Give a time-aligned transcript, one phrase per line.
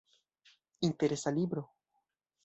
[0.87, 1.61] Interesa libro.